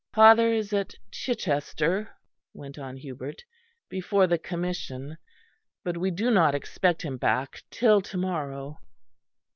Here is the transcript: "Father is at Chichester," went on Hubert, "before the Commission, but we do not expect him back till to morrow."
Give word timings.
"Father 0.15 0.51
is 0.51 0.73
at 0.73 0.95
Chichester," 1.11 2.09
went 2.55 2.79
on 2.79 2.97
Hubert, 2.97 3.43
"before 3.87 4.25
the 4.25 4.39
Commission, 4.39 5.19
but 5.83 5.95
we 5.95 6.09
do 6.09 6.31
not 6.31 6.55
expect 6.55 7.03
him 7.03 7.17
back 7.17 7.61
till 7.69 8.01
to 8.01 8.17
morrow." 8.17 8.79